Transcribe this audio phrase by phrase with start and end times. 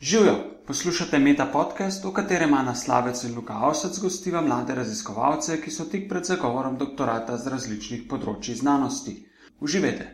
[0.00, 0.34] Živijo,
[0.66, 5.86] poslušate Meta podcast, v katerem ima naslavec in Luka Avsec gostiva mlade raziskovalce, ki so
[5.90, 9.14] tik pred zagovorom doktorata z različnih področji znanosti.
[9.58, 10.06] Uživajte!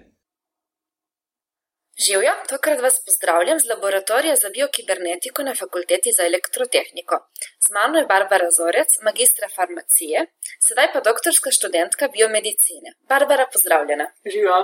[2.06, 7.18] Živijo, tokrat vas pozdravljam z laboratorija za biokibernetiko na Fakulteti za elektrotehniko.
[7.66, 10.24] Z mano je Barbara Zorec, magistra farmacije,
[10.68, 12.96] sedaj pa doktorska študentka biomedicine.
[13.12, 14.08] Barbara, pozdravljena.
[14.32, 14.62] Živijo.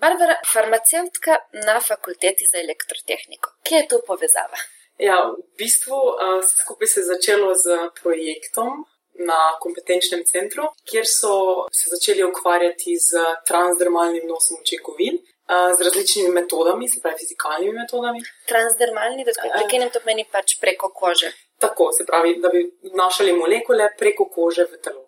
[0.00, 1.36] Barbara, farmacevtka
[1.66, 3.50] na fakulteti za elektrotehniko.
[3.66, 4.58] Kje je tu povezava?
[4.98, 7.66] Ja, v bistvu uh, skupaj se je začelo z
[8.02, 8.84] projektom
[9.30, 11.32] na kompetenčnem centru, kjer so
[11.78, 15.18] se začeli ukvarjati z transdermalnim nosom učinkovin.
[15.48, 18.20] Z različnimi metodami, se pravi fizikalnimi metodami.
[18.50, 21.32] Transdermalni, da tako prekinemo, to pomeni pač preko kože.
[21.64, 25.07] Tako, se pravi, da bi vnašali molekule preko kože v telo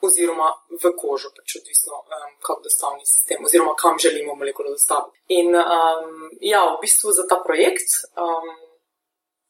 [0.00, 0.52] oziroma
[0.82, 5.18] v kožo, pač odvisno, um, kako dostavni sistem, oziroma kam želimo molekulo dostaviti.
[5.28, 8.52] In um, ja, v bistvu za ta projekt, um,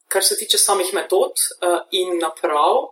[0.07, 2.89] kar se tiče samih metod uh, in naprav,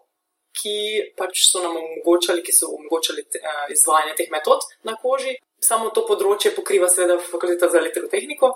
[0.57, 0.77] ki
[1.17, 5.89] pač so nam omogočali, ki so omogočali te, uh, izvajanje teh metod na koži, samo
[5.93, 8.53] to področje pokriva seveda fakulteta za elektrotehniko,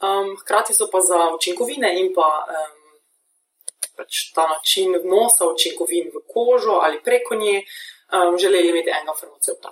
[0.00, 2.28] um, hkrati so pa za učinkovine in pa.
[2.48, 2.76] Um,
[3.98, 7.64] Pač ta način vnosa učinkovin v kožo ali preko nje,
[8.12, 9.70] um, želeli imeti enega farmacevta.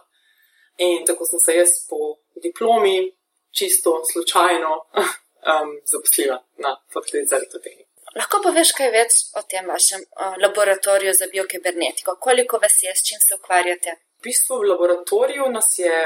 [0.79, 1.97] In tako sem se jaz po
[2.43, 3.17] diplomi,
[3.59, 4.73] čisto slučajno,
[5.51, 7.91] um, zaposlila na fakulteti za elektrotehniko.
[8.17, 12.17] Lahko poveš kaj več o tem vašem uh, laboratoriju za biokibernetiko?
[12.21, 13.91] Koliko vas je, s čim se ukvarjate?
[14.21, 15.97] V bistvu v laboratoriju nas je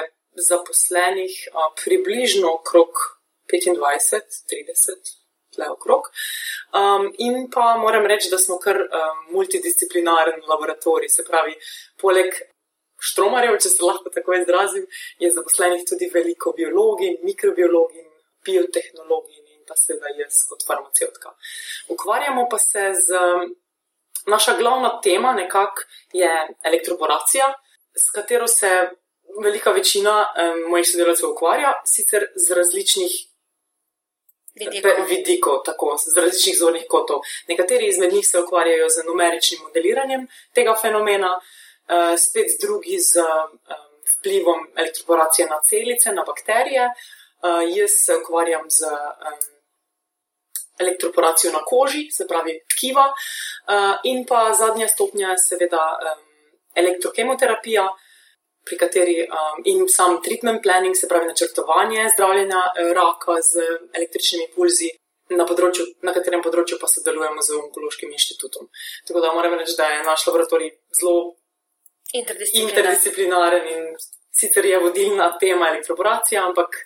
[0.49, 2.91] zaposlenih uh, približno okrog
[3.51, 5.20] 25-30
[5.61, 6.09] tle okrog.
[6.73, 11.57] Um, in pa moram reči, da smo kar um, multidisciplinaren laboratorij, se pravi,
[12.01, 12.35] poleg
[13.01, 14.87] štromarjev, če se lahko tako izrazim,
[15.19, 18.07] je zaposlenih tudi veliko biologij, mikrobiologij,
[18.45, 21.35] biotehnologij in pa seveda jaz kot farmacevtka.
[21.93, 23.27] Ukvarjamo pa se z.
[24.29, 26.29] Naša glavna tema nekako je
[26.69, 27.47] elektroporacija,
[27.97, 28.69] s katero se
[29.43, 33.15] velika večina um, mojih sodelavcev ukvarja, sicer z različnih
[34.61, 35.07] vidikov.
[35.09, 37.21] vidikov, tako z različnih zornih kotov.
[37.49, 43.59] Nekateri izmed njih se ukvarjajo z numeričnim modeliranjem tega fenomena, uh, spet drugi z um,
[44.17, 46.85] vplivom elektroporacije na celice, na bakterije.
[46.87, 49.39] Uh, jaz se ukvarjam z um,
[50.79, 56.25] elektroporacijo na koži, se pravi tkiva, uh, in pa zadnja stopnja je seveda um,
[56.75, 57.89] elektrokemoterapija
[58.71, 63.67] pri kateri um, in sam treatment planning, se pravi načrtovanje zdravljenja eh, raka z
[63.99, 64.93] električnimi pulzi,
[65.35, 68.71] na, področju, na katerem področju pa sodelujemo z Onkološkim inštitutom.
[69.07, 71.37] Tako da moram reči, da je naš laboratorij zelo
[72.15, 73.85] interdisciplinaren in
[74.35, 76.81] sicer je vodilna tema elektroporacija, ampak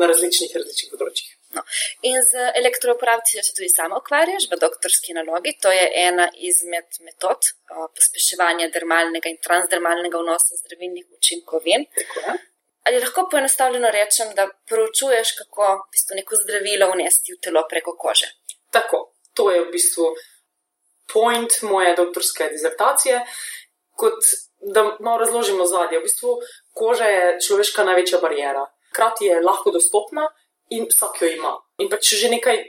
[0.00, 1.36] na različnih, različnih področjih.
[1.54, 1.62] No.
[2.02, 5.56] In z elektrooperacijo se tudi sama ukvarjaš v doktorski nalogi.
[5.62, 7.40] To je ena izmed metod
[7.96, 11.86] pospeševanja dermalnega in transdermalnega vnosa zdravilnih učinkovin.
[12.84, 17.96] Ali lahko poenostavljeno rečem, da proučuješ, kako v bistvu neko zdravilo vnesti v telo preko
[17.96, 18.28] kože?
[18.70, 18.98] Tako,
[19.34, 20.10] to je v bistvu
[21.12, 23.22] point moje doktorske dizertacije.
[23.96, 24.20] Kot
[24.60, 26.36] da malo razložimo zadje, v bistvu
[26.72, 28.66] koža je človeška največja barijera.
[28.90, 30.28] Hkrati je lahko dostopna,
[30.70, 31.52] in vsak jo ima.
[31.78, 32.62] In pa če že nekaj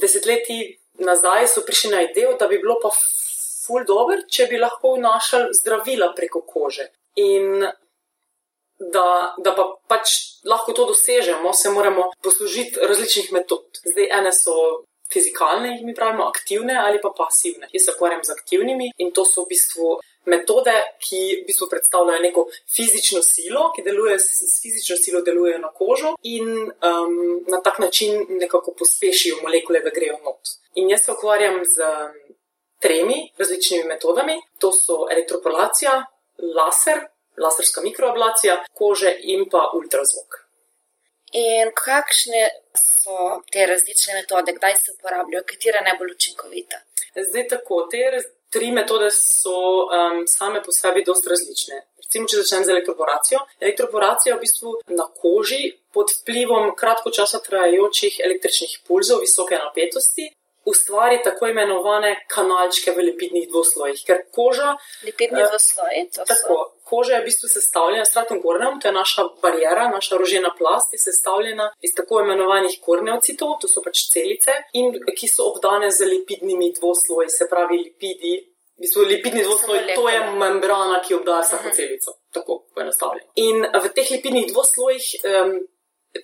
[0.00, 4.96] desetletij nazaj so prišli na idejo, da bi bilo pa ful dobr, če bi lahko
[4.96, 6.88] vnašali zdravila preko kože.
[7.16, 7.62] In
[8.78, 9.06] da,
[9.38, 10.14] da pa pač
[10.46, 13.66] lahko to dosežemo, se moramo poslužiti različnih metod.
[13.84, 14.54] Zdaj, ene so
[15.12, 17.68] fizikalne, jih mi pravimo, aktivne ali pa pasivne.
[17.72, 19.96] Jaz se ukvarjam z aktivnimi in to so v bistvu
[20.28, 20.74] metode,
[21.04, 22.46] ki v bistvu predstavljajo neko
[22.76, 27.18] fizično silo, ki deluje s fizično silo, deluje na kožo in um,
[27.48, 30.56] na tak način nekako pospešijo molekule, da grejo not.
[30.74, 31.92] In jaz se ukvarjam z
[32.80, 36.02] tremi različnimi metodami, to so elektropolacija,
[36.56, 37.06] laser,
[37.38, 40.44] laserska mikroablacija, kože in pa ultrazvok.
[41.32, 46.80] In kakšne so te različne metode, kdaj se uporabljajo, katera je najbolj učinkovita?
[47.30, 47.98] Zdaj tako, te
[48.50, 51.82] tri metode so um, same po sebi dosta različne.
[52.02, 53.42] Recimo, če začnem z elektroporacijo.
[53.60, 60.30] Elektroporacija je v bistvu na koži pod vplivom kratko časa trajajočih električnih pulzov visoke napetosti,
[60.68, 64.74] ustvari tako imenovane kanalčke v lipidnih dvoslojih, ker koža.
[65.04, 66.77] Lipidni uh, dvosloji, to tako, so.
[66.88, 70.98] Koža je v bistvu sestavljena stratum korneum, to je naša barijera, naša rožena plast je
[70.98, 76.72] sestavljena iz tako imenovanih korneocitov, to so pač celice, in ki so obdane z lipidnimi
[76.80, 78.36] dvosloji, se pravi lipidi.
[78.78, 82.14] V bistvu lipidni dvosloj, to je membrana, ki obdaja vsako celico.
[82.32, 83.32] Tako poenostavljeno.
[83.42, 85.56] In v teh lipidnih dvoslojih um,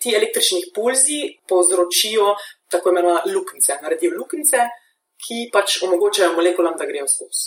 [0.00, 2.36] ti električni pulzi povzročijo
[2.70, 4.68] tako imenovane luknjice, naredijo luknjice,
[5.24, 7.44] ki pač omogočajo molekulam, da grejo skozi.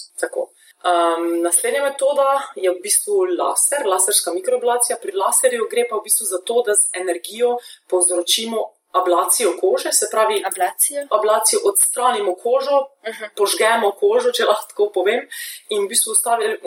[0.86, 4.98] Um, naslednja metoda je v bistvu laser, laserska mikroablacija.
[5.02, 7.58] Pri laserju gre pa v bistvu za to, da z energijo
[7.90, 11.08] povzročimo ablacijo kože, se pravi, Ablacijo.
[11.10, 12.78] ablacijo odstranimo kožo,
[13.08, 13.30] Uh -huh.
[13.38, 15.28] požgemo kožo, če lahko tako povem,
[15.70, 16.12] in v bistvu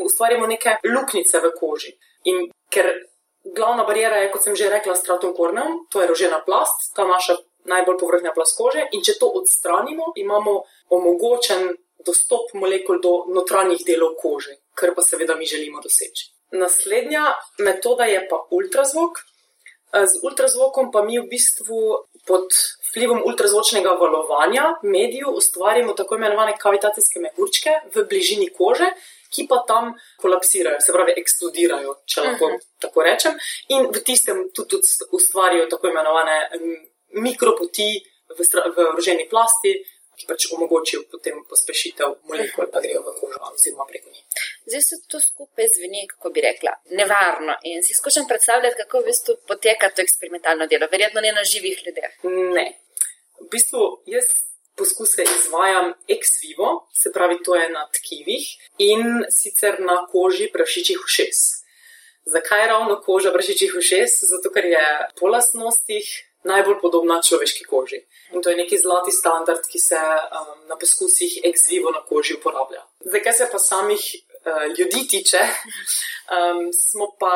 [0.04, 1.98] ustvarimo neke luknjice v koži.
[2.24, 2.86] In ker
[3.44, 7.36] glavna barijera je, kot sem že rekla, stratum corneum, to je rožena plast, ta naša
[7.64, 11.76] najbolj povrhnja plast kože, in če to odstranimo, imamo omogočen
[12.06, 16.30] dostop molekul do notranjih delov kože, kar pa seveda mi želimo doseči.
[16.52, 19.18] Naslednja metoda je pa ultrazvok.
[19.92, 21.78] Z ultrazvokom pa mi v bistvu
[22.26, 22.46] pod
[22.90, 28.86] vplivom ultrazvočnega valovanja mediju ustvarimo tako imenovane kavitacijske mehurčke v bližini kože,
[29.34, 32.58] ki pa tam kolapsirajo, se pravi, eksplodirajo, če lahko uh Mhm.
[32.58, 32.66] -huh.
[32.78, 33.32] tako rečem,
[33.68, 36.76] in v tistem tudi ust- ustvarijo tako imenovane mm,
[37.22, 37.88] mikropoti
[38.38, 38.40] v,
[38.76, 39.74] v roženi plasti,
[40.20, 44.24] ki pač omogočijo potem pospešitev molekul, da grejo v kožo oziroma preko njih.
[44.68, 47.56] Zdaj se to skupaj zveni, kako bi rekla, nevarno.
[47.72, 50.88] In si skušam predstavljati, kako v bistvu poteka to eksperimentalno delo.
[50.92, 52.12] Verjetno ne na živih ljudeh.
[52.56, 52.66] Ne.
[53.40, 53.82] V bistvu
[54.14, 54.28] jaz
[54.76, 56.68] poskuse izvajam ex vivo,
[57.02, 58.44] se pravi, to je na tkivih
[58.78, 59.02] in
[59.40, 61.40] sicer na koži prašičjih ušes.
[62.34, 64.10] Zakaj ravno koža prašičjih ušes?
[64.30, 64.86] Zato, ker je
[65.20, 66.06] po lastnostih
[66.44, 68.00] najbolj podobna človeški koži.
[68.32, 72.34] In to je neki zlati standard, ki se um, na poskusih ex vivo na koži
[72.34, 72.84] uporablja.
[73.00, 75.40] Zdaj, kar se pa samih uh, ljudi tiče,
[76.36, 77.34] um, smo pa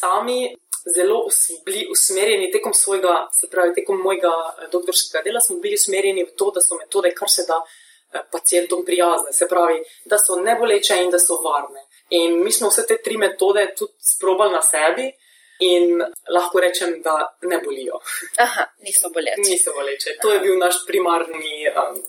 [0.00, 0.56] sami
[0.96, 5.74] zelo us- bili usmerjeni tekom svojega, se pravi, tekom mojega eh, doktorskega dela, smo bili
[5.74, 10.18] usmerjeni v to, da so metode kar se da eh, pacijentom prijazne, se pravi, da
[10.18, 11.86] so neboleče in da so varne.
[12.10, 15.12] In mi smo vse te tri metode tudi sprobali na sebi
[15.58, 18.00] in lahko rečem, da ne bolijo.
[18.38, 19.50] Aha, niso boleči.
[19.50, 20.16] Niso boleče.
[20.22, 22.00] To je bil naš primarni um,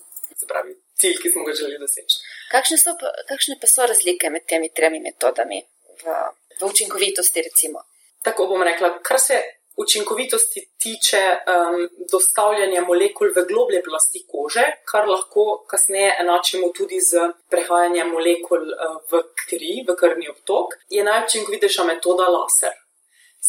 [0.48, 2.16] pravi, cilj, ki smo ga želeli doseči.
[2.50, 2.96] Kakšne, so,
[3.28, 5.62] kakšne pa so razlike med temi tremi metodami
[6.02, 6.16] v,
[6.60, 7.86] v učinkovitosti, recimo?
[8.22, 9.42] Tako bom rekla, kar se
[9.76, 17.28] učinkovitosti tiče um, dostavljanja molekul v globlje plasti kože, kar lahko kasneje enačimo tudi z
[17.50, 22.74] prehajanjem molekul uh, v kri, v krvni obtok, je najučinkovitejša metoda laser.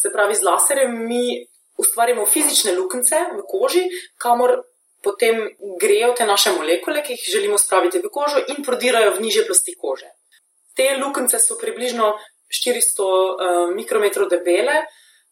[0.02, 1.46] Se pravi, z laserjem mi
[1.78, 3.84] ustvarjamo fizične luknjice v koži,
[4.18, 4.60] kamor
[5.02, 5.40] potem
[5.80, 9.74] grejo te naše molekule, ki jih želimo spraviti v kožo in prodirajo v niže plasti
[9.78, 10.10] kože.
[10.74, 12.14] Te luknjice so približno
[12.48, 14.82] 400 uh, mikrometrov debele,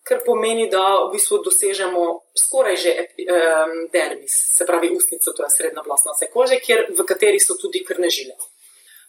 [0.07, 2.03] kar pomeni, da v bistvu dosežemo
[2.39, 7.07] skoraj že um, dermis, se pravi ustnico, to je srednja plast naše kože, kjer, v
[7.07, 8.37] kateri so tudi krvne žile.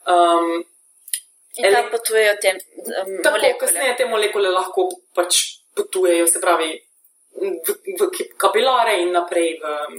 [0.09, 0.63] Um,
[1.57, 3.57] In tam potujejo te um, tako molekule.
[3.59, 4.87] kasneje te molekule lahko
[5.17, 5.39] pač
[5.77, 6.69] potujejo, se pravi,
[7.37, 9.97] v, v kapilare in naprej v um,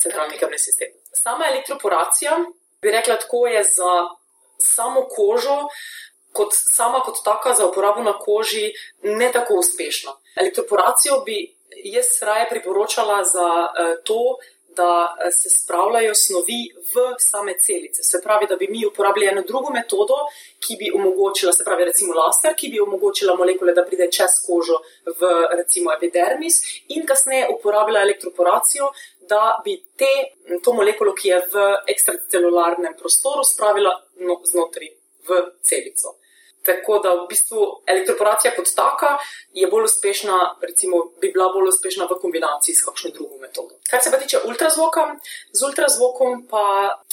[0.00, 0.92] centralni krvni sistem.
[1.12, 2.38] Sama elektroporacija,
[2.82, 3.94] bi rekla, tako je za
[4.60, 5.56] samo kožo,
[6.32, 8.70] kot sama kot taka za uporabo na koži,
[9.02, 10.14] ne tako uspešna.
[10.40, 11.42] Elektroporacijo bi
[11.84, 14.36] jaz raje priporočala za uh, to,
[14.76, 16.60] da eh, se spravljajo snovi
[16.92, 18.02] v same celice.
[18.02, 20.14] Se pravi, da bi mi uporabljali eno drugo metodo,
[20.66, 24.80] ki bi omogočila, se pravi, recimo laser, ki bi omogočila molekule, da pride čez kožo
[25.20, 28.92] v recimo epidermis in kasneje uporabljala elektroporacijo,
[29.28, 30.12] da bi te,
[30.64, 33.92] to molekulo, ki je v ekstracelularnem prostoru, spravila
[34.26, 34.90] no, znotraj
[35.28, 36.19] v celico.
[36.64, 39.14] Tako da v bistvu elektroporacija kot taka
[39.52, 43.78] je bolj uspešna, recimo, bi bila bolj uspešna v kombinaciji s kakšno drugo metodo.
[43.90, 45.06] Kar se pa tiče ultrazvoka,
[45.52, 46.64] z ultrazvokom pa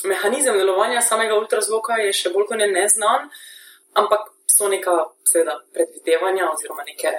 [0.04, 3.30] mehanizem delovanja samega ultrazvoka je še bolj kot ne neznan,
[3.96, 7.14] ampak so neka, seveda, predvidevanja oziroma neke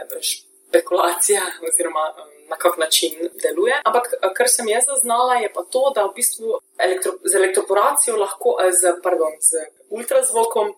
[0.68, 3.74] špekulacije oziroma um, na kak način deluje.
[3.84, 8.16] Ampak eh, kar sem jaz zaznala, je pa to, da v bistvu elektro, z elektroporacijo
[8.16, 10.74] lahko, eh, z, pardon, z ultrazvokom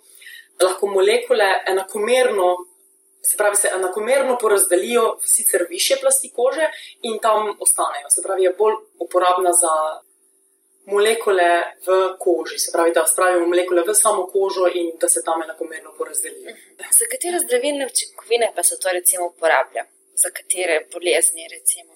[0.63, 2.51] lahko molekule enakomerno,
[3.23, 6.71] se pravi, se enakomerno porazdelijo v sicer više plasti kože
[7.03, 8.09] in tam ostanejo.
[8.11, 9.75] Se pravi, je bolj uporabna za
[10.87, 11.51] molekule
[11.87, 15.95] v koži, se pravi, da spravimo molekule v samo kožo in da se tam enakomerno
[15.99, 16.57] porazdelijo.
[16.99, 19.85] Za katere zdravilne učinkovine pa se to recimo uporablja?
[20.23, 21.93] Za katere bolezni recimo?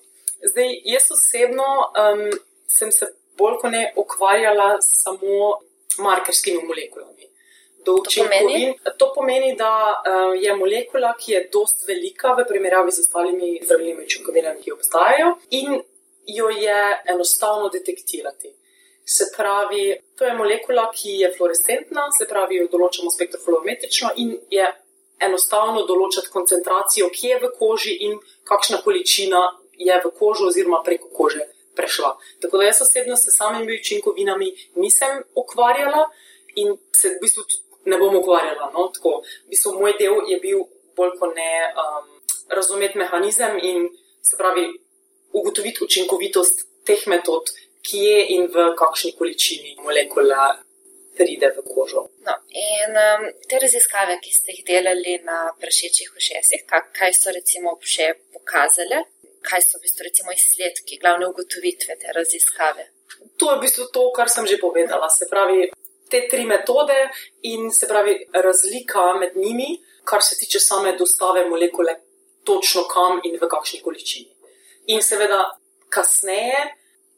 [0.50, 2.30] Zdaj, jaz osebno um,
[2.68, 3.06] sem se
[3.38, 5.60] bolj kot ne ukvarjala samo
[5.98, 7.33] markerskimi molekulami.
[7.84, 8.54] Do To pomeni?
[8.54, 13.60] učinkovin- To pomeni, da uh, je molekula, ki je dost velika v primerjavi z ostalimi
[13.62, 15.82] zdravilnimi učinkovinami, ki obstajajo, in
[16.26, 18.50] jo je enostavno detektirati.
[19.06, 19.82] Se pravi,
[20.16, 24.64] to je molekula, ki je fluorescentna, se pravi, jo določamo spektrofluorometrično in je
[25.20, 29.42] enostavno določati koncentracijo, ki je v koži in kakšna količina
[29.78, 31.44] je v kožo oziroma preko kože
[31.76, 32.14] prešla.
[32.40, 36.08] Tako da jaz osebno se samimi učinkovinami nisem ukvarjala
[36.56, 37.42] in se v bistvu
[37.84, 38.70] ne bom ukvarjala.
[38.74, 38.88] No?
[38.94, 40.64] Tako, v bistvu moj del je bil
[40.96, 41.50] bolj kot ne
[41.82, 42.10] um,
[42.48, 43.88] razumeti mehanizem in
[44.22, 44.66] se pravi
[45.32, 47.50] ugotoviti učinkovitost teh metod,
[47.84, 50.54] kje in v kakšni količini molekula
[51.16, 52.08] pride v kožo.
[52.26, 56.64] No, in um, te raziskave, ki ste jih delali na prašečih ušesih,
[56.98, 59.04] kaj so recimo še pokazale,
[59.44, 62.88] kaj so v bistvu recimo izsledki, glavne ugotovitve te raziskave?
[63.38, 65.10] To je v bistvu to, kar sem že povedala.
[65.10, 65.68] Se pravi,
[66.10, 66.96] te tri metode
[67.42, 71.96] in se pravi razlika med njimi, kar se tiče same dostave molekule,
[72.44, 74.30] točno kam in v kakšni količini.
[74.86, 75.44] In seveda
[75.88, 76.74] kasneje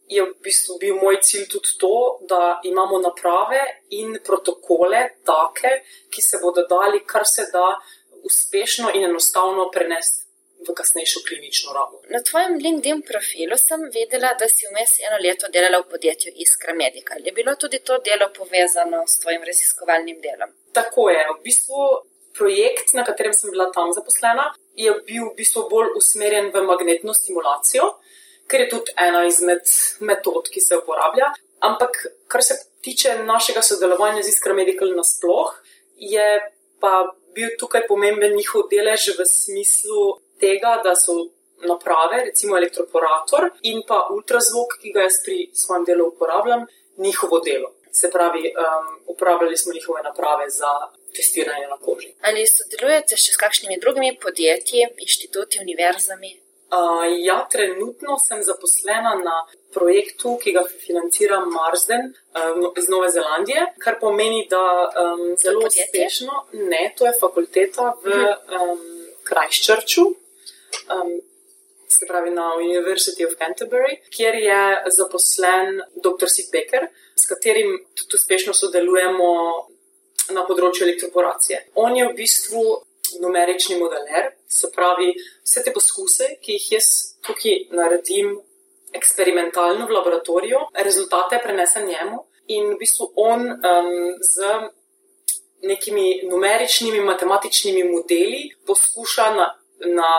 [0.09, 5.73] je v bistvu bil moj cilj tudi to, da imamo naprave in protokole take,
[6.11, 7.75] ki se bodo dali kar se da
[8.23, 10.26] uspešno in enostavno prenesti.
[10.65, 12.01] V kasnejšo klinično rabo.
[12.15, 16.75] Na tvojem LinkedIn profilu sem videla, da si vmes eno leto delala v podjetju Iskra
[16.75, 17.21] Medical.
[17.25, 20.51] Je bilo tudi to delo povezano s tvojim raziskovalnim delom?
[20.73, 21.23] Tako je.
[21.35, 21.83] V bistvu
[22.39, 27.15] projekt, na katerem sem bila tam zaposlena, je bil v bistvu bolj usmerjen v magnetno
[27.15, 27.93] stimulacijo
[28.47, 29.67] ker je tudi ena izmed
[30.01, 31.33] metod, ki se uporablja.
[31.67, 31.99] Ampak,
[32.29, 35.55] kar se tiče našega sodelovanja z Iskra Medical nasploh,
[35.97, 36.27] je
[36.81, 36.93] pa
[37.35, 41.13] bil tukaj pomemben njihov delež v smislu tega, da so
[41.65, 46.67] naprave, recimo elektroporator in pa ultrazvok, ki ga jaz pri svojem delu uporabljam,
[46.99, 47.73] njihovo delo.
[47.93, 50.73] Se pravi, um, uporabljali smo njihove naprave za
[51.17, 52.13] testiranje na koži.
[52.29, 56.33] Ali sodelujete še s kakšnimi drugimi podjetji, inštituti, univerzami?
[56.67, 59.37] Uh, ja, trenutno sem zaposlena na
[59.73, 66.43] projektu, ki ga financira Marsden um, iz Nove Zelandije, kar pomeni, da um, zelo uspešno,
[66.53, 68.19] ne, to je fakulteta v
[68.59, 68.83] um,
[69.29, 70.09] Christchurchu,
[70.93, 71.21] um,
[71.89, 74.63] se pravi na University of Canterbury, kjer je
[74.97, 76.29] zaposlen dr.
[76.29, 79.31] Sid Becker, s katerim tudi uspešno sodelujemo
[80.35, 81.63] na področju elektroporacije.
[81.75, 82.65] On je v bistvu
[83.23, 85.13] numerični modeler, se pravi,
[85.47, 86.89] vse te poskuse, ki jih jaz
[87.27, 88.35] tukaj naredim
[88.97, 92.25] eksperimentalno v laboratoriju, rezultate prenesem njemu
[92.57, 93.93] in v bistvu on um,
[94.23, 94.51] z
[95.67, 99.47] nekimi numeričnimi matematičnimi modeli poskuša na,
[99.99, 100.11] na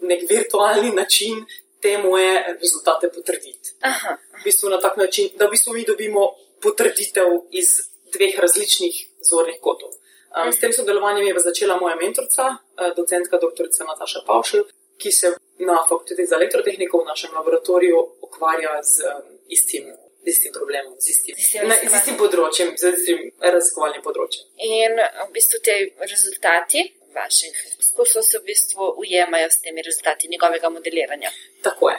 [0.00, 1.44] nek virtualni način
[1.80, 3.74] te moje rezultate potrditi.
[3.80, 4.16] Aha.
[4.40, 7.68] V bistvu na tak način, da v bistvu mi dobimo potrditev iz
[8.12, 9.90] dveh različnih zornih kotov.
[10.30, 13.66] Um, s tem sodelovanjem je začela moja mentorica, uh, docentka dr.
[13.86, 14.64] Nataša Pavšel,
[14.98, 19.84] ki se na fakulteti za elektrotehniko v našem laboratoriju ukvarja z um, istim,
[20.24, 21.34] istim problemom, z istim,
[21.68, 24.46] ne, z istim področjem, z istim raziskovalnim področjem.
[24.68, 30.68] In v bistvu te rezultati vaših poskusov se v bistvu ujemajo s temi rezultati njegovega
[30.68, 31.30] modeliranja.
[31.62, 31.98] Tako je.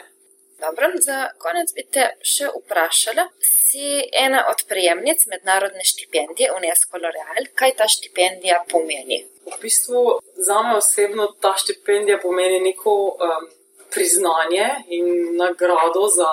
[0.64, 3.24] Dobro, za konec bi te še vprašala.
[3.42, 3.86] Si
[4.24, 7.48] ena od prejemnic mednarodne štipendije UNESCO L'Oreal.
[7.58, 9.24] Kaj ta štipendija pomeni?
[9.48, 10.02] V bistvu
[10.36, 13.48] za me osebno ta štipendija pomeni neko um,
[13.90, 16.28] priznanje in nagrado za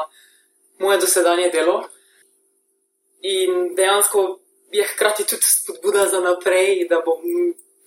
[0.79, 1.79] moje dosedanje delo.
[3.21, 4.39] In dejansko
[4.71, 7.25] je hkrati tudi spodbuda za naprej, da bom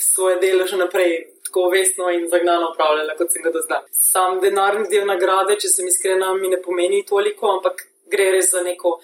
[0.03, 1.15] svoje delo še naprej
[1.47, 3.83] tako vestno in zagnano upravljala, kot sem ga do zdaj.
[3.93, 8.63] Sam denarni del nagrade, če sem iskrena, mi ne pomeni toliko, ampak gre res za
[8.65, 8.99] neko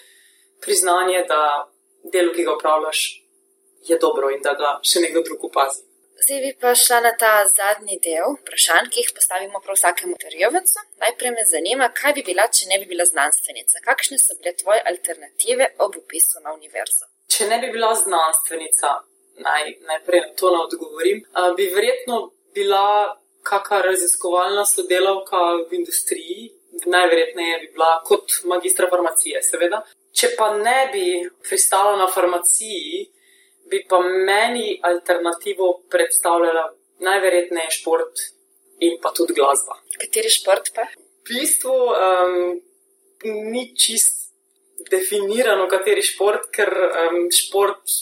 [0.64, 1.43] priznanje, da
[2.12, 3.02] delo, ki ga upravljaš,
[3.88, 5.85] je dobro in da ga še nekdo drug opazi.
[6.19, 10.83] Zdaj bi pa šla na ta zadnji del vprašanj, ki jih postavimo prav vsakemu terjovencu.
[11.02, 13.85] Najprej me zanima, kaj bi bila, če ne bi bila znanstvenica.
[13.85, 17.07] Kakšne so bile tvoje alternative ob upisu na univerzo?
[17.35, 18.90] Če ne bi bila znanstvenica,
[19.45, 21.25] naj, najprej na to ne odgovorim,
[21.57, 25.40] bi verjetno bila kakšna raziskovalna sodelavka
[25.71, 26.50] v industriji,
[26.87, 29.83] najverjetneje bi bila kot magistra farmacije, seveda.
[30.12, 31.04] Če pa ne bi
[31.49, 33.07] pristala na farmaciji,
[33.71, 36.68] bi pa meni alternativo predstavljala
[37.04, 38.25] najverjetneje šport
[38.80, 39.78] in pa tudi glasba.
[39.99, 40.87] Kateri šport pa?
[41.28, 42.61] V bistvu um,
[43.52, 44.30] ni čist
[44.90, 47.99] definirano, kateri šport, ker um, šport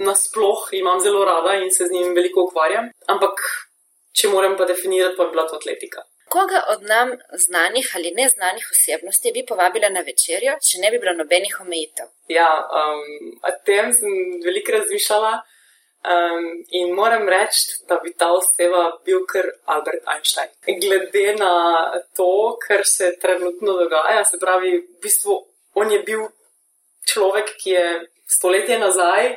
[0.00, 2.88] nasploh imam zelo rada in se z njim veliko ukvarjam.
[3.06, 3.44] Ampak
[4.16, 6.02] če moram pa definirati, pa bi bila to atletika.
[6.30, 7.08] Koga od nam
[7.44, 12.06] znanih ali neznanih osebnosti bi povabila na večerjo, če ne bi bilo nobenih omejitev?
[12.30, 14.12] Ja, um, o tem sem
[14.44, 16.46] veliko razmišljala um,
[16.80, 20.54] in moram reči, da bi ta oseba bil kar Albert Einstein.
[20.84, 21.52] Glede na
[22.16, 22.30] to,
[22.62, 25.40] kar se trenutno dogaja, se pravi, v bistvu
[25.74, 26.28] on je bil
[27.10, 27.86] človek, ki je
[28.30, 29.34] stoletje nazaj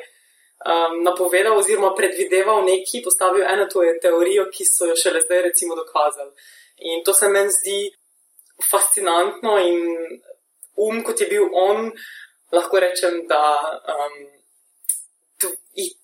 [0.65, 5.75] um, napovedal oziroma predvideval nekaj, postavil eno tvojo teorijo, ki so jo šele zdaj recimo
[5.75, 6.31] dokazali.
[6.91, 7.79] In to se meni zdi
[8.69, 9.81] fascinantno in
[10.75, 11.91] um, kot je bil on,
[12.51, 13.43] lahko rečem, da
[13.95, 14.17] um,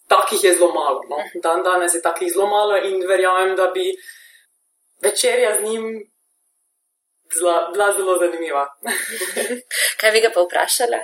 [0.10, 1.04] takih je zelo malo.
[1.10, 1.18] No?
[1.44, 3.94] Dan danes je takih zelo malo in verjamem, da bi
[5.02, 5.86] večerja z njim
[7.34, 8.66] zla, bila zelo zanimiva.
[10.00, 10.98] Kaj bi ga pa vprašala?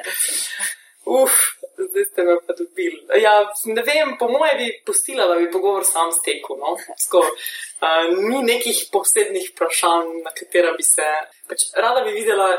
[1.05, 1.31] Uf,
[1.77, 3.00] zdaj ste me pa dobili.
[3.21, 3.33] Ja,
[3.65, 6.57] ne vem, po moje bi pustila, da bi pogovor sam stekel.
[6.57, 6.77] No?
[6.97, 11.05] Sko, uh, ni nekih posebnih vprašanj, na katera bi se.
[11.50, 12.50] Pač, rada bi videla,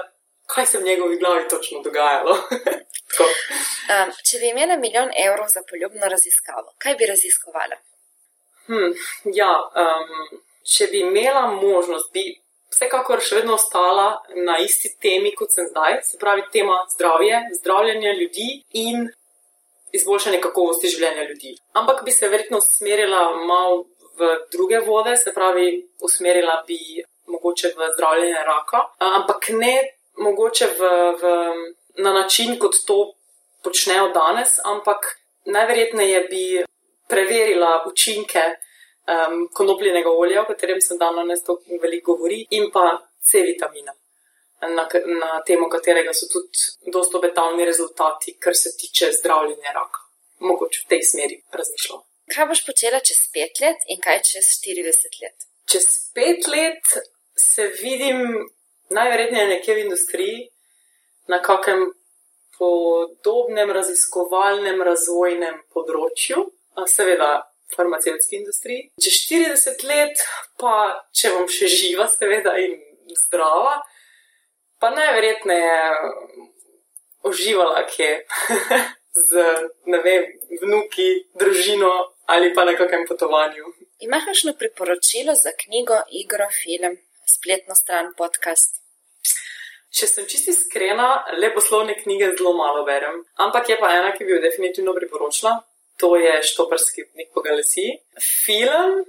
[0.46, 2.38] kaj se v njegovi glavi točno dogajalo.
[3.92, 7.80] um, če bi imela milijon evrov za poljubno raziskavo, kaj bi raziskovala?
[8.66, 8.94] Hmm,
[9.34, 10.40] ja, um,
[10.76, 12.28] če bi imela možnost, bi
[12.76, 18.12] vsekakor še vedno ostala na isti temi, kot sem zdaj, se pravi, tema zdravje, zdravljenje
[18.20, 18.48] ljudi
[18.84, 19.08] in
[19.96, 21.56] izboljšanje kakovosti življenja ljudi.
[21.80, 23.86] Ampak bi se verjetno usmerila malo
[24.18, 25.70] v druge vode, se pravi,
[26.04, 26.78] usmerila bi
[27.32, 29.74] mogoče v zdravljenje raka, ampak ne
[30.20, 30.90] mogoče v,
[31.20, 31.32] v,
[32.04, 32.98] na način, kot to
[33.64, 35.16] počnejo danes, ampak
[35.48, 36.44] najverjetneje bi
[37.08, 38.44] preverila učinke
[39.06, 42.86] um, konopljenega olja, o katerem sem danes tako veliko govori, in pa
[43.20, 43.92] C vitamina,
[44.60, 44.88] na,
[45.20, 50.04] na temo katerega so tudi dosto obetavni rezultati, kar se tiče zdravljenja raka.
[50.38, 52.02] Mogoče v tej smeri razmišljam.
[52.34, 55.46] Kaj boš počela čez pet let in kaj čez 40 let?
[55.70, 56.98] Čez pet let
[57.36, 58.18] se vidim
[58.90, 60.36] najverjetneje nekje v industriji,
[61.28, 61.86] na kakem
[62.58, 66.46] podobnem raziskovalnem razvojnem področju,
[66.90, 67.30] seveda
[67.74, 68.90] farmacevtski industriji.
[69.02, 70.22] Čez 40 let,
[70.60, 70.74] pa
[71.16, 72.76] če bom še živa, seveda in
[73.26, 73.80] zdrava,
[74.80, 75.76] pa najverjetneje
[77.26, 78.10] uživala kje
[79.28, 79.44] z,
[79.90, 80.28] ne vem,
[80.62, 81.08] vnuki,
[81.40, 81.92] družino
[82.26, 83.70] ali pa na kakem potovanju.
[84.02, 88.82] Imaš kakšno priporočilo za knjigo, igro, film, spletno stran, podcast?
[89.96, 94.26] Če sem čisti iskrena, le poslovne knjige zelo malo berem, ampak je pa ena, ki
[94.26, 95.54] bi jo definitivno priporočila
[95.96, 97.98] to je štoparski upnik po Galiciji.
[98.44, 99.04] Film,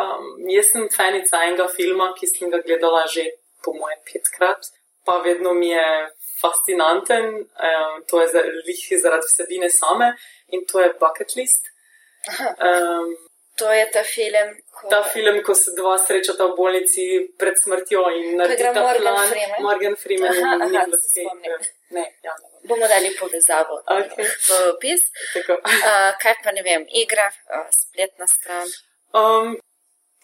[0.00, 3.26] um, jaz sem fanica enega filma, ki sem ga gledala že
[3.64, 4.70] po moje petkrat,
[5.04, 5.88] pa vedno mi je
[6.40, 8.28] fascinanten, um, to je
[9.02, 10.14] zaradi vsebine same
[10.48, 11.68] in to je Bucket List.
[12.60, 13.16] Um,
[13.60, 14.54] to je ta film.
[14.74, 14.88] Ko...
[14.92, 17.04] Ta film, ko se dva srečata v bolnici
[17.40, 19.34] pred smrtjo in naredita plan.
[19.66, 21.58] Morgan Freeman in Nicholas Cage.
[21.90, 24.24] Ne, ja, ne bomo dali povezavo okay.
[24.24, 25.00] v opis.
[25.36, 28.68] Uh, kaj pa ne vem, igra, uh, spletna stran.
[29.16, 29.56] Um,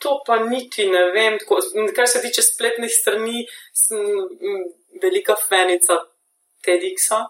[0.02, 1.38] to pa niti ne vem.
[1.38, 1.60] Tako,
[1.96, 4.04] kar se tiče spletnih strani, sem
[5.02, 5.98] velika fanica
[6.64, 7.24] TEDx-a.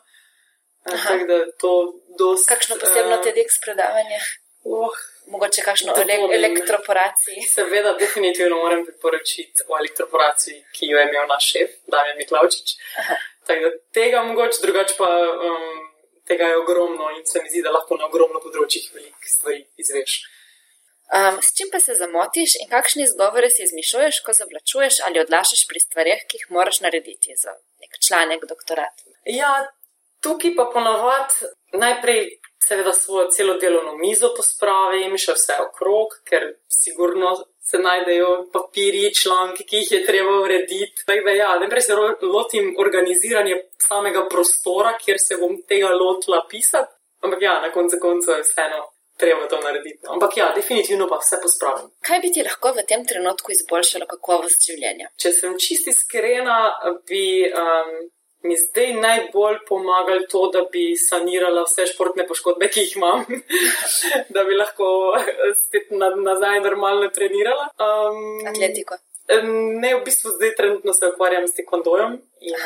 [0.87, 4.21] Kakšno posebno uh, TEDx predavanje?
[4.67, 4.95] Oh,
[5.27, 7.43] Mogoče kakšno ele elektroporaciji.
[7.55, 12.77] Seveda, definitivno moram priporočiti o elektroporaciji, ki jo je imel naš šef, Damien Miklaučič.
[13.47, 15.11] Tako da tega mogoče, drugače pa
[15.49, 15.67] um,
[16.27, 20.17] tega je ogromno in se mi zdi, da lahko na ogromno področjih veliko stvari izveš.
[21.07, 25.67] Um, s čim pa se zamotiš in kakšne izgovore si izmišljuješ, ko zavlačuješ ali odlašaš
[25.71, 29.05] pri stvarih, ki jih moraš narediti za nek članek, doktorat?
[29.25, 29.53] Ja,
[30.27, 32.23] tukaj pa ponavadi najprej
[32.69, 37.37] seveda svojo celo delovno mizo pospravim, še vse okrog, ker sigurno
[37.67, 41.07] se najdejo papirji, članki, ki jih je treba urediti.
[41.07, 46.93] Da, ja, najprej se lotim organiziranja samega prostora, kjer se bom tega lotila pisati.
[47.27, 48.85] Ampak ja, na koncu koncev je vseeno
[49.17, 49.99] treba to narediti.
[50.05, 50.13] No.
[50.17, 51.89] Ampak ja, definitivno pa vse pospravim.
[52.07, 55.09] Kaj bi ti lahko v tem trenutku izboljšalo kakovost življenja?
[55.17, 56.59] Če sem čisti iskrena,
[57.09, 57.25] bi.
[57.51, 57.97] Um,
[58.47, 63.25] mi zdaj najbolj pomagali to, da bi sanirala vse športne poškodbe, ki jih imam,
[64.35, 64.89] da bi lahko
[65.65, 65.93] spet
[66.29, 67.69] nazaj normalno trenirala.
[67.83, 68.99] Um, Atletiko.
[69.83, 72.59] Ne, v bistvu zdaj trenutno se ukvarjam s tekvandojem in,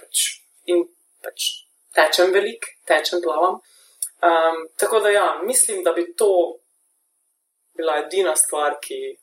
[0.00, 0.22] pač,
[0.64, 0.86] in
[1.24, 1.50] pač
[1.96, 3.60] tečem velik, tečem plavam.
[4.24, 6.30] Um, tako da ja, mislim, da bi to
[7.76, 9.18] bila edina stvar, ki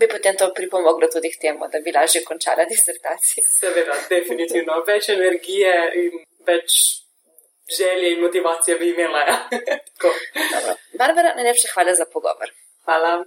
[0.00, 3.44] bi potem to pripomoglo tudi k temu, da bi lažje končala disertacijo.
[3.60, 4.82] Seveda, definitivno.
[4.86, 6.80] Več energije in več
[7.78, 9.22] želje in motivacije bi imela.
[9.28, 9.38] Ja.
[11.00, 12.52] Barbara, najlepša hvala za pogovor.
[12.84, 13.24] Hvala.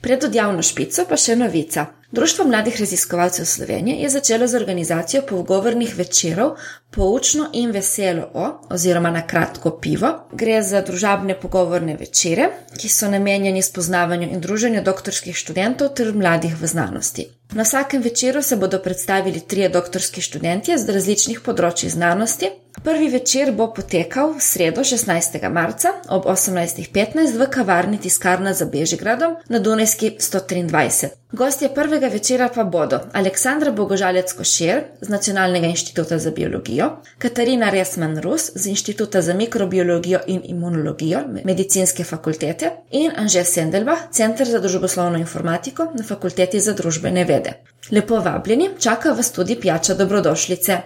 [0.00, 1.86] Pred odjavno špico pa še novica.
[2.12, 6.56] Društvo mladih raziskovalcev Slovenije je začelo z organizacijo pogovornih večerov
[6.90, 10.08] Poučno in veselo o, oziroma na kratko pivo.
[10.32, 16.56] Gre za družabne pogovorne večere, ki so namenjeni spoznavanju in druženju doktorskih študentov ter mladih
[16.60, 17.28] v znanosti.
[17.52, 22.50] Na vsakem večeru se bodo predstavili trije doktorski študentje z različnih področji znanosti,
[22.84, 25.36] Prvi večer bo potekal v sredo 16.
[25.52, 31.08] marca ob 18.15 v kavarni Tiskarna za Bežigradom na Dunajski 123.
[31.32, 36.88] Gostje prvega večera pa bodo Aleksandra Bogožalec Košir z Nacionalnega inštituta za biologijo,
[37.18, 44.48] Katarina Resman Rus z Inštituta za mikrobiologijo in imunologijo medicinske fakultete in Anže Sendelba, Center
[44.48, 47.52] za družboslovno informatiko na Fakulteti za družbene vede.
[47.90, 50.80] Lepo vabljeni, čaka vas tudi pijača dobrodošlice.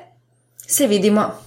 [0.66, 1.43] Se vidimo!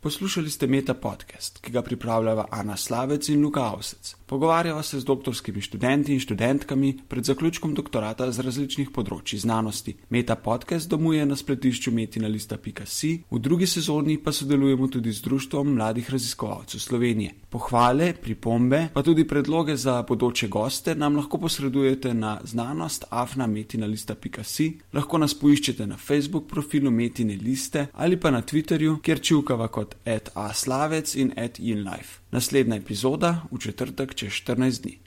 [0.00, 4.14] Poslušali ste Meta podcast, ki ga pripravljava Ana Slavec in Luka Avsec.
[4.26, 9.96] Pogovarjava se z doktorskimi študenti in študentkami pred zaključkom doktorata z različnih področji znanosti.
[10.14, 16.10] Meta podcast domuje na spletišču metinalista.si, v drugi sezoni pa sodelujemo tudi z Društvom mladih
[16.10, 17.34] raziskovalcev Slovenije.
[17.50, 25.18] Pohvale, pripombe, pa tudi predloge za bodoče goste nam lahko posredujete na znanost afnametinalista.si, lahko
[25.18, 30.30] nas poiščete na Facebook profilu Metine liste ali pa na Twitterju, kjer čivkava kot at
[30.34, 32.20] aslavec in at inlife.
[32.30, 34.98] Naslednja epizoda v četrtek čez 14 dni.